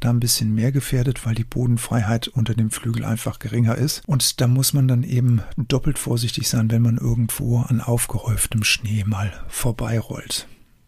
da 0.00 0.10
ein 0.10 0.20
bisschen 0.20 0.54
mehr 0.54 0.72
gefährdet, 0.72 1.26
weil 1.26 1.34
die 1.34 1.44
Bodenfreiheit 1.44 2.28
unter 2.28 2.54
dem 2.54 2.70
Flügel 2.70 3.04
einfach 3.04 3.38
geringer 3.38 3.76
ist. 3.76 4.02
Und 4.06 4.40
da 4.40 4.46
muss 4.46 4.72
man 4.72 4.88
dann 4.88 5.02
eben 5.02 5.42
doppelt 5.56 5.98
vorsichtig 5.98 6.48
sein, 6.48 6.70
wenn 6.70 6.82
man 6.82 6.98
irgendwo 6.98 7.58
an 7.58 7.80
aufgehäuftem 7.80 8.64
Schnee 8.64 9.04
mal 9.06 9.32
vorbeirollt. 9.48 10.46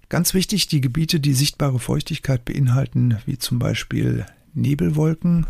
Ganz 0.09 0.35
wichtig, 0.35 0.69
die 0.69 0.83
Gebiete, 0.83 1.21
die 1.21 1.33
sichtbare 1.33 1.79
Feuchtigkeit 1.79 2.45
beinhalten, 2.45 3.17
wie 3.25 3.39
zum 3.39 3.59
Beispiel 3.59 4.27
Nebelwolken, 4.53 5.47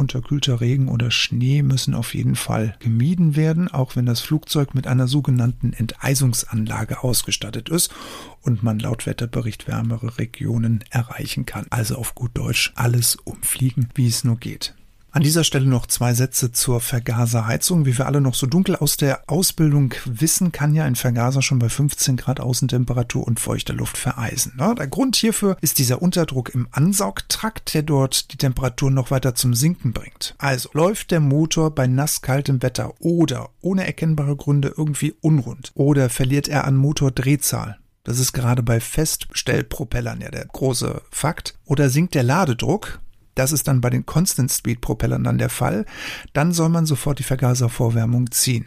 Unterkühlter 0.00 0.60
Regen 0.60 0.88
oder 0.88 1.10
Schnee 1.10 1.62
müssen 1.62 1.94
auf 1.94 2.14
jeden 2.14 2.34
Fall 2.34 2.74
gemieden 2.80 3.36
werden, 3.36 3.68
auch 3.68 3.94
wenn 3.94 4.06
das 4.06 4.20
Flugzeug 4.20 4.74
mit 4.74 4.86
einer 4.86 5.06
sogenannten 5.06 5.72
Enteisungsanlage 5.72 7.04
ausgestattet 7.04 7.68
ist 7.68 7.92
und 8.40 8.62
man 8.62 8.78
laut 8.78 9.06
Wetterbericht 9.06 9.68
wärmere 9.68 10.18
Regionen 10.18 10.82
erreichen 10.90 11.46
kann. 11.46 11.66
Also 11.70 11.96
auf 11.96 12.14
gut 12.14 12.30
Deutsch 12.34 12.72
alles 12.74 13.16
umfliegen, 13.16 13.90
wie 13.94 14.08
es 14.08 14.24
nur 14.24 14.38
geht. 14.38 14.74
An 15.12 15.22
dieser 15.22 15.42
Stelle 15.42 15.66
noch 15.66 15.86
zwei 15.86 16.14
Sätze 16.14 16.52
zur 16.52 16.80
Vergaserheizung. 16.80 17.84
Wie 17.84 17.98
wir 17.98 18.06
alle 18.06 18.20
noch 18.20 18.34
so 18.34 18.46
dunkel 18.46 18.76
aus 18.76 18.96
der 18.96 19.28
Ausbildung 19.28 19.92
wissen, 20.04 20.52
kann 20.52 20.72
ja 20.72 20.84
ein 20.84 20.94
Vergaser 20.94 21.42
schon 21.42 21.58
bei 21.58 21.68
15 21.68 22.16
Grad 22.16 22.38
Außentemperatur 22.38 23.26
und 23.26 23.40
feuchter 23.40 23.74
Luft 23.74 23.98
vereisen. 23.98 24.52
Der 24.78 24.86
Grund 24.86 25.16
hierfür 25.16 25.56
ist 25.60 25.78
dieser 25.78 26.00
Unterdruck 26.00 26.54
im 26.54 26.68
Ansaugtrakt, 26.70 27.74
der 27.74 27.82
dort 27.82 28.32
die 28.32 28.36
Temperatur 28.36 28.92
noch 28.92 29.10
weiter 29.10 29.34
zum 29.34 29.54
Sinken 29.54 29.92
bringt. 29.92 30.36
Also 30.38 30.68
läuft 30.74 31.10
der 31.10 31.20
Motor 31.20 31.74
bei 31.74 31.88
nasskaltem 31.88 32.62
Wetter 32.62 32.94
oder 33.00 33.50
ohne 33.60 33.86
erkennbare 33.86 34.36
Gründe 34.36 34.72
irgendwie 34.76 35.14
unrund 35.20 35.72
oder 35.74 36.08
verliert 36.08 36.46
er 36.46 36.66
an 36.66 36.76
Motordrehzahl, 36.76 37.80
das 38.04 38.18
ist 38.18 38.32
gerade 38.32 38.62
bei 38.62 38.80
Feststellpropellern 38.80 40.20
ja 40.20 40.30
der 40.30 40.46
große 40.46 41.02
Fakt. 41.10 41.54
Oder 41.66 41.90
sinkt 41.90 42.14
der 42.14 42.22
Ladedruck, 42.22 43.00
das 43.34 43.52
ist 43.52 43.68
dann 43.68 43.80
bei 43.80 43.90
den 43.90 44.06
Constant 44.06 44.50
Speed 44.50 44.80
Propellern 44.80 45.24
dann 45.24 45.38
der 45.38 45.50
Fall. 45.50 45.86
Dann 46.32 46.52
soll 46.52 46.68
man 46.68 46.86
sofort 46.86 47.18
die 47.18 47.24
Vergaservorwärmung 47.24 48.30
ziehen. 48.30 48.66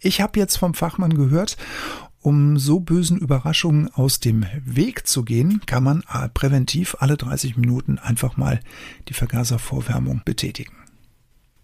Ich 0.00 0.20
habe 0.20 0.38
jetzt 0.38 0.56
vom 0.56 0.74
Fachmann 0.74 1.14
gehört, 1.14 1.56
um 2.22 2.58
so 2.58 2.80
bösen 2.80 3.18
Überraschungen 3.18 3.92
aus 3.92 4.20
dem 4.20 4.46
Weg 4.64 5.06
zu 5.06 5.24
gehen, 5.24 5.62
kann 5.66 5.82
man 5.82 6.04
präventiv 6.34 6.96
alle 7.00 7.16
30 7.16 7.56
Minuten 7.56 7.98
einfach 7.98 8.36
mal 8.36 8.60
die 9.08 9.14
Vergaservorwärmung 9.14 10.22
betätigen. 10.24 10.74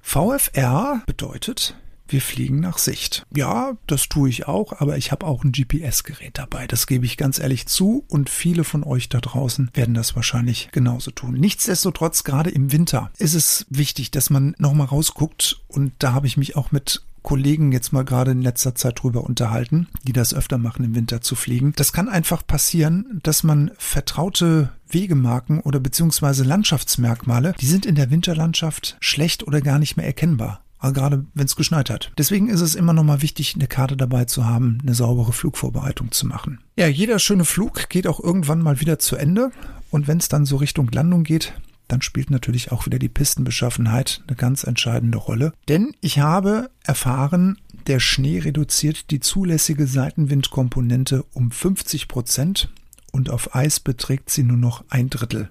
VFR 0.01 1.03
bedeutet 1.07 1.77
wir 2.09 2.21
fliegen 2.21 2.61
nach 2.61 2.79
Sicht. 2.79 3.27
Ja, 3.35 3.77
das 3.87 4.09
tue 4.09 4.29
ich 4.29 4.47
auch, 4.49 4.81
aber 4.81 4.97
ich 4.97 5.13
habe 5.13 5.27
auch 5.27 5.45
ein 5.45 5.53
GPS-Gerät 5.53 6.39
dabei. 6.39 6.67
Das 6.67 6.87
gebe 6.87 7.07
ich 7.07 7.17
ganz 7.17 7.39
ehrlich 7.39 7.67
zu 7.67 8.05
und 8.09 8.31
viele 8.31 8.65
von 8.65 8.85
euch 8.85 9.09
da 9.09 9.21
draußen 9.21 9.71
werden 9.75 9.95
das 9.95 10.17
wahrscheinlich 10.17 10.71
genauso 10.73 11.11
tun. 11.11 11.35
Nichtsdestotrotz, 11.35 12.25
gerade 12.25 12.51
im 12.51 12.73
Winter 12.73 13.11
ist 13.19 13.35
es 13.35 13.67
wichtig, 13.69 14.11
dass 14.11 14.31
man 14.31 14.55
nochmal 14.59 14.87
rausguckt 14.87 15.61
und 15.69 15.93
da 15.99 16.13
habe 16.13 16.27
ich 16.27 16.37
mich 16.37 16.57
auch 16.57 16.73
mit 16.73 17.03
Kollegen 17.27 17.73
jetzt 17.73 17.93
mal 17.93 18.05
gerade 18.05 18.31
in 18.31 18.41
letzter 18.41 18.77
Zeit 18.77 19.03
drüber 19.03 19.25
unterhalten, 19.25 19.89
die 20.05 20.13
das 20.13 20.33
öfter 20.33 20.59
machen, 20.59 20.85
im 20.85 20.95
Winter 20.95 21.21
zu 21.21 21.35
fliegen. 21.35 21.73
Das 21.75 21.93
kann 21.93 22.09
einfach 22.09 22.47
passieren, 22.47 23.19
dass 23.25 23.43
man 23.43 23.73
vertraute 23.79 24.71
Wegemarken 24.89 25.59
oder 25.59 25.81
beziehungsweise 25.81 26.45
Landschaftsmerkmale, 26.45 27.55
die 27.61 27.67
sind 27.67 27.85
in 27.85 27.97
der 27.97 28.13
Winterlandschaft 28.13 28.97
schlecht 29.01 29.45
oder 29.45 29.61
gar 29.61 29.81
nicht 29.81 29.97
mehr 29.97 30.07
erkennbar 30.07 30.61
gerade 30.93 31.25
wenn 31.35 31.47
es 31.47 31.57
geschneit 31.57 31.91
hat. 31.91 32.13
Deswegen 32.19 32.49
ist 32.49 32.61
es 32.61 32.75
immer 32.75 32.93
noch 32.93 33.05
mal 33.05 33.23
wichtig, 33.23 33.55
eine 33.55 33.67
Karte 33.67 33.97
dabei 33.97 34.25
zu 34.25 34.45
haben, 34.45 34.79
eine 34.83 34.95
saubere 34.95 35.33
Flugvorbereitung 35.33 36.13
zu 36.13 36.27
machen. 36.27 36.61
Ja, 36.77 36.87
jeder 36.87 37.19
schöne 37.19 37.45
Flug 37.45 37.89
geht 37.89 38.07
auch 38.07 38.21
irgendwann 38.21 38.61
mal 38.63 38.81
wieder 38.81 38.99
zu 38.99 39.17
Ende 39.17 39.51
und 39.91 40.09
wenn 40.09 40.19
es 40.19 40.29
dann 40.29 40.47
so 40.47 40.57
Richtung 40.57 40.91
Landung 40.91 41.25
geht, 41.25 41.55
dann 41.89 42.03
spielt 42.03 42.31
natürlich 42.31 42.73
auch 42.73 42.87
wieder 42.87 42.99
die 42.99 43.09
Pistenbeschaffenheit 43.09 44.23
eine 44.27 44.37
ganz 44.37 44.65
entscheidende 44.65 45.19
Rolle. 45.19 45.53
Denn 45.69 45.93
ich 46.01 46.19
habe 46.19 46.71
erfahren, 46.85 47.59
der 47.87 48.01
Schnee 48.01 48.41
reduziert 48.41 49.11
die 49.11 49.21
zulässige 49.21 49.87
Seitenwindkomponente 49.87 51.25
um 51.33 51.51
50 51.51 52.09
Prozent 52.09 52.69
und 53.13 53.31
auf 53.31 53.55
Eis 53.55 53.81
beträgt 53.81 54.31
sie 54.31 54.43
nur 54.43 54.57
noch 54.57 54.85
ein 54.89 55.09
Drittel. 55.09 55.49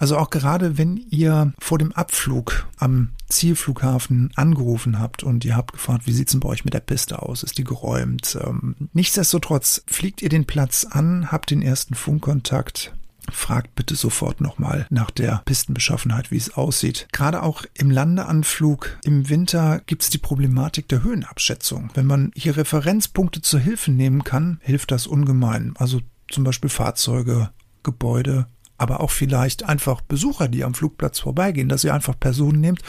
Also 0.00 0.16
auch 0.16 0.30
gerade 0.30 0.78
wenn 0.78 0.96
ihr 1.10 1.52
vor 1.58 1.78
dem 1.78 1.92
Abflug 1.92 2.66
am 2.78 3.10
Zielflughafen 3.28 4.32
angerufen 4.34 4.98
habt 4.98 5.22
und 5.22 5.44
ihr 5.44 5.54
habt 5.54 5.74
gefragt, 5.74 6.06
wie 6.06 6.12
sieht's 6.12 6.32
denn 6.32 6.40
bei 6.40 6.48
euch 6.48 6.64
mit 6.64 6.72
der 6.72 6.80
Piste 6.80 7.20
aus? 7.20 7.42
Ist 7.42 7.58
die 7.58 7.64
geräumt? 7.64 8.36
Ähm, 8.42 8.74
nichtsdestotrotz 8.94 9.84
fliegt 9.86 10.22
ihr 10.22 10.30
den 10.30 10.46
Platz 10.46 10.86
an, 10.90 11.30
habt 11.30 11.50
den 11.50 11.60
ersten 11.60 11.94
Funkkontakt, 11.94 12.94
fragt 13.30 13.74
bitte 13.74 13.94
sofort 13.94 14.40
nochmal 14.40 14.86
nach 14.88 15.10
der 15.10 15.42
Pistenbeschaffenheit, 15.44 16.30
wie 16.30 16.38
es 16.38 16.54
aussieht. 16.54 17.06
Gerade 17.12 17.42
auch 17.42 17.66
im 17.74 17.90
Landeanflug 17.90 18.98
im 19.04 19.28
Winter 19.28 19.82
gibt 19.84 20.02
es 20.02 20.08
die 20.08 20.18
Problematik 20.18 20.88
der 20.88 21.02
Höhenabschätzung. 21.02 21.90
Wenn 21.92 22.06
man 22.06 22.32
hier 22.34 22.56
Referenzpunkte 22.56 23.42
zur 23.42 23.60
Hilfe 23.60 23.90
nehmen 23.90 24.24
kann, 24.24 24.60
hilft 24.62 24.92
das 24.92 25.06
ungemein. 25.06 25.74
Also 25.76 26.00
zum 26.30 26.42
Beispiel 26.42 26.70
Fahrzeuge, 26.70 27.50
Gebäude, 27.82 28.46
aber 28.80 29.00
auch 29.00 29.10
vielleicht 29.10 29.64
einfach 29.64 30.00
Besucher, 30.00 30.48
die 30.48 30.64
am 30.64 30.74
Flugplatz 30.74 31.20
vorbeigehen, 31.20 31.68
dass 31.68 31.84
ihr 31.84 31.92
einfach 31.92 32.18
Personen 32.18 32.60
nehmt, 32.60 32.80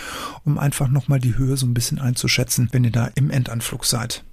um 0.45 0.57
einfach 0.57 0.87
nochmal 0.87 1.19
die 1.19 1.37
Höhe 1.37 1.57
so 1.57 1.65
ein 1.65 1.73
bisschen 1.73 1.99
einzuschätzen, 1.99 2.69
wenn 2.71 2.85
ihr 2.85 2.91
da 2.91 3.09
im 3.15 3.29
Endanflug 3.29 3.85
seid. 3.85 4.23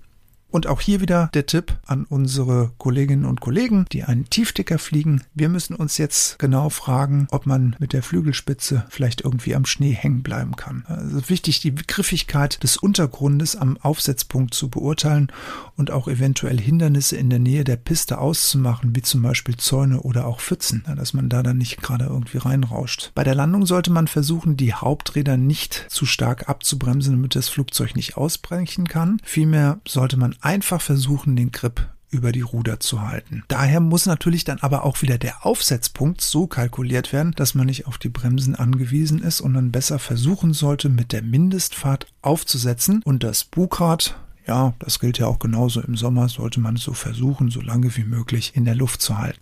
Und 0.50 0.66
auch 0.66 0.80
hier 0.80 1.00
wieder 1.00 1.28
der 1.34 1.44
Tipp 1.44 1.76
an 1.84 2.06
unsere 2.08 2.72
Kolleginnen 2.78 3.26
und 3.26 3.40
Kollegen, 3.40 3.84
die 3.92 4.04
einen 4.04 4.30
Tiefdecker 4.30 4.78
fliegen. 4.78 5.22
Wir 5.34 5.50
müssen 5.50 5.74
uns 5.74 5.98
jetzt 5.98 6.38
genau 6.38 6.70
fragen, 6.70 7.28
ob 7.30 7.44
man 7.44 7.76
mit 7.78 7.92
der 7.92 8.02
Flügelspitze 8.02 8.86
vielleicht 8.88 9.20
irgendwie 9.20 9.54
am 9.54 9.66
Schnee 9.66 9.92
hängen 9.92 10.22
bleiben 10.22 10.56
kann. 10.56 10.84
Also 10.86 11.28
wichtig, 11.28 11.60
die 11.60 11.74
Griffigkeit 11.74 12.62
des 12.62 12.78
Untergrundes 12.78 13.56
am 13.56 13.76
Aufsetzpunkt 13.76 14.54
zu 14.54 14.70
beurteilen 14.70 15.30
und 15.76 15.90
auch 15.90 16.08
eventuell 16.08 16.58
Hindernisse 16.58 17.16
in 17.16 17.28
der 17.28 17.40
Nähe 17.40 17.64
der 17.64 17.76
Piste 17.76 18.18
auszumachen, 18.18 18.96
wie 18.96 19.02
zum 19.02 19.20
Beispiel 19.20 19.58
Zäune 19.58 20.00
oder 20.00 20.26
auch 20.26 20.40
Pfützen, 20.40 20.82
dass 20.96 21.12
man 21.12 21.28
da 21.28 21.42
dann 21.42 21.58
nicht 21.58 21.82
gerade 21.82 22.06
irgendwie 22.06 22.38
reinrauscht. 22.38 23.10
Bei 23.14 23.22
der 23.22 23.34
Landung 23.34 23.66
sollte 23.66 23.90
man 23.90 24.08
versuchen, 24.08 24.56
die 24.56 24.72
Haupträder 24.72 25.36
nicht 25.36 25.86
zu 25.88 26.06
stark 26.06 26.48
abzubremsen, 26.48 27.16
damit 27.16 27.34
das 27.36 27.50
Flugzeug 27.50 27.94
nicht 27.94 28.16
ausbrechen 28.16 28.88
kann. 28.88 29.20
Vielmehr 29.22 29.80
sollte 29.86 30.16
man 30.16 30.36
einfach 30.40 30.80
versuchen, 30.80 31.36
den 31.36 31.52
Grip 31.52 31.88
über 32.10 32.32
die 32.32 32.40
Ruder 32.40 32.80
zu 32.80 33.02
halten. 33.02 33.44
Daher 33.48 33.80
muss 33.80 34.06
natürlich 34.06 34.44
dann 34.44 34.60
aber 34.60 34.84
auch 34.84 35.02
wieder 35.02 35.18
der 35.18 35.44
Aufsetzpunkt 35.44 36.22
so 36.22 36.46
kalkuliert 36.46 37.12
werden, 37.12 37.32
dass 37.32 37.54
man 37.54 37.66
nicht 37.66 37.86
auf 37.86 37.98
die 37.98 38.08
Bremsen 38.08 38.54
angewiesen 38.54 39.22
ist 39.22 39.42
und 39.42 39.54
dann 39.54 39.72
besser 39.72 39.98
versuchen 39.98 40.54
sollte, 40.54 40.88
mit 40.88 41.12
der 41.12 41.22
Mindestfahrt 41.22 42.06
aufzusetzen 42.22 43.02
und 43.04 43.22
das 43.22 43.44
Bugrad 43.44 44.18
ja, 44.48 44.72
das 44.78 44.98
gilt 44.98 45.18
ja 45.18 45.26
auch 45.26 45.38
genauso 45.38 45.82
im 45.82 45.94
Sommer, 45.94 46.28
sollte 46.30 46.58
man 46.58 46.76
so 46.76 46.94
versuchen, 46.94 47.50
so 47.50 47.60
lange 47.60 47.94
wie 47.96 48.04
möglich 48.04 48.52
in 48.54 48.64
der 48.64 48.74
Luft 48.74 49.02
zu 49.02 49.18
halten. 49.18 49.40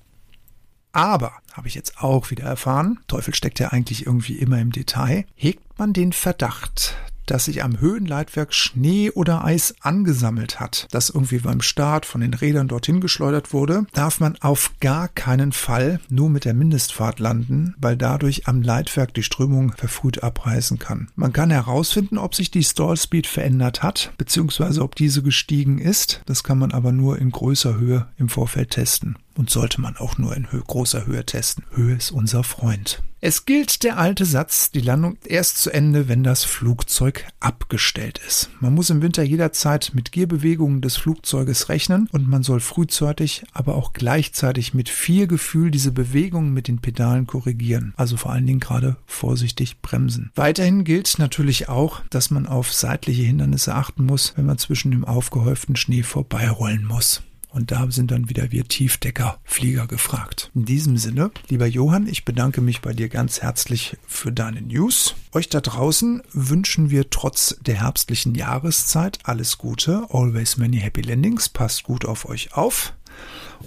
Aber, 0.91 1.33
habe 1.53 1.69
ich 1.69 1.75
jetzt 1.75 2.03
auch 2.03 2.31
wieder 2.31 2.45
erfahren, 2.45 2.99
Teufel 3.07 3.35
steckt 3.35 3.61
ja 3.61 3.69
eigentlich 3.69 4.05
irgendwie 4.05 4.35
immer 4.35 4.59
im 4.59 4.73
Detail, 4.73 5.25
hegt 5.37 5.79
man 5.79 5.93
den 5.93 6.13
Verdacht, 6.13 6.97
dass 7.27 7.47
sich 7.47 7.63
am 7.63 7.81
Höhenleitwerk 7.81 8.55
Schnee 8.55 9.11
oder 9.11 9.45
Eis 9.45 9.75
angesammelt 9.81 10.61
hat, 10.61 10.89
das 10.91 11.11
irgendwie 11.11 11.39
beim 11.39 11.61
Start 11.61 12.07
von 12.07 12.21
den 12.21 12.35
Rädern 12.35 12.69
dorthin 12.69 13.01
geschleudert 13.01 13.53
wurde, 13.53 13.87
darf 13.93 14.21
man 14.21 14.37
auf 14.41 14.73
gar 14.81 15.09
keinen 15.09 15.53
Fall 15.53 16.01
nur 16.09 16.31
mit 16.31 16.45
der 16.45 16.55
Mindestfahrt 16.55 17.19
landen, 17.19 17.75
weil 17.79 17.97
dadurch 17.97 18.47
am 18.49 18.63
Leitwerk 18.63 19.15
die 19.15 19.23
Strömung 19.23 19.73
verfrüht 19.77 20.23
abreißen 20.23 20.79
kann. 20.79 21.09
Man 21.17 21.33
kann 21.33 21.51
herausfinden, 21.51 22.19
ob 22.19 22.35
sich 22.35 22.51
die 22.51 22.65
Stallspeed 22.65 23.27
verändert 23.27 23.83
hat, 23.83 24.13
beziehungsweise 24.19 24.83
ob 24.83 24.95
diese 24.95 25.23
gestiegen 25.23 25.79
ist. 25.79 26.23
Das 26.27 26.45
kann 26.45 26.59
man 26.59 26.73
aber 26.73 26.93
nur 26.93 27.19
in 27.19 27.31
größer 27.31 27.77
Höhe 27.77 28.07
im 28.19 28.29
Vorfeld 28.29 28.71
testen. 28.71 29.17
Und 29.37 29.51
sollte 29.51 29.81
man 29.81 29.97
auch 29.97 30.19
nur 30.19 30.37
in 30.37 30.47
großer 30.47 31.07
Höhe 31.07 31.25
testen. 31.25 31.65
Höhe 31.73 31.97
ist 31.97 32.11
unser 32.11 32.43
Freund. 32.43 33.03
Es 33.23 33.47
gilt 33.47 33.83
der 33.83 33.99
alte 33.99 34.27
Satz, 34.27 34.71
die 34.71 34.81
Landung 34.81 35.17
erst 35.25 35.59
zu 35.59 35.71
Ende, 35.71 36.07
wenn 36.07 36.23
das 36.23 36.45
Flugzeug 36.45 37.25
abgestellt 37.41 38.21
ist. 38.27 38.51
Man 38.61 38.75
muss 38.75 38.91
im 38.91 39.01
Winter 39.01 39.23
jederzeit 39.23 39.93
mit 39.95 40.13
Gehbewegungen 40.13 40.83
des 40.83 40.99
Flugzeuges 40.99 41.71
rechnen 41.71 42.09
und 42.13 42.29
man 42.29 42.43
soll 42.43 42.61
frühzeitig, 42.61 43.45
aber 43.53 43.75
auch 43.75 43.95
gleichzeitig 43.95 44.75
mit 44.75 44.91
viel 44.91 45.27
Gefühl 45.27 45.71
diese 45.71 45.93
Bewegungen 45.93 46.53
mit 46.53 46.69
den 46.69 46.81
Pedalen 46.81 47.27
korrigieren. 47.27 47.95
Also 47.97 48.19
vor 48.19 48.33
allen 48.33 48.47
Dingen 48.47 48.61
gerade 48.61 48.97
vorsichtig 49.07 49.81
bremsen. 49.81 50.31
Weiterhin 50.35 50.85
gilt 50.85 51.19
natürlich 51.19 51.71
auch, 51.71 52.03
dass 52.11 52.31
man 52.31 52.47
auf 52.47 52.73
seitliche 52.73 53.23
Hindernisse 53.23 53.75
achten 53.75 54.05
muss, 54.05 54.35
wenn 54.37 54.47
man 54.47 54.59
zwischen 54.59 54.91
dem 54.91 55.07
aufgehäuften 55.07 55.75
Schnee 55.75 56.03
vorbeirollen 56.03 56.85
muss. 56.85 57.23
Und 57.57 57.71
da 57.71 57.91
sind 57.91 58.11
dann 58.11 58.29
wieder 58.29 58.53
wir 58.53 58.69
Tiefdeckerflieger 58.69 59.87
gefragt. 59.87 60.51
In 60.55 60.67
diesem 60.67 60.99
Sinne, 60.99 61.31
lieber 61.49 61.65
Johann, 61.65 62.07
ich 62.07 62.27
bedanke 62.27 62.61
mich 62.61 62.83
bei 62.83 62.93
dir 62.93 63.09
ganz 63.09 63.41
herzlich 63.41 63.97
für 64.07 64.31
deine 64.31 64.61
News. 64.61 65.15
Euch 65.33 65.49
da 65.49 65.63
draußen 65.63 66.23
wünschen 66.35 66.91
wir 66.91 67.09
trotz 67.09 67.57
der 67.63 67.81
herbstlichen 67.81 68.35
Jahreszeit 68.35 69.21
alles 69.23 69.57
Gute. 69.57 70.07
Always 70.11 70.59
many 70.59 70.77
happy 70.77 71.01
landings. 71.01 71.49
Passt 71.49 71.85
gut 71.85 72.05
auf 72.05 72.29
euch 72.29 72.53
auf. 72.53 72.93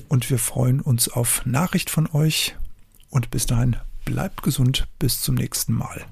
Und 0.08 0.29
wir 0.29 0.38
freuen 0.38 0.81
uns 0.81 1.10
auf 1.10 1.43
Nachricht 1.48 1.89
von 1.89 2.08
euch. 2.13 2.55
Und 3.10 3.31
bis 3.31 3.48
dahin 3.48 3.75
bleibt 4.05 4.43
gesund. 4.43 4.88
Bis 5.00 5.24
zum 5.24 5.34
nächsten 5.34 5.74
Mal. 5.74 6.05